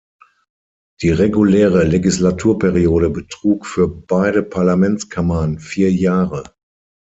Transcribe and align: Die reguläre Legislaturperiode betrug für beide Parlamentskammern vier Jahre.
Die 1.03 1.11
reguläre 1.11 1.83
Legislaturperiode 1.83 3.11
betrug 3.11 3.67
für 3.67 3.87
beide 3.87 4.41
Parlamentskammern 4.41 5.59
vier 5.59 5.93
Jahre. 5.93 6.41